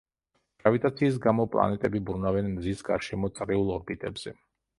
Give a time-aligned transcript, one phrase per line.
[0.61, 4.37] გრავიტაციის გამო პლანეტები ბრუნავენ მზის გარშემო წრიულ ორბიტებზე.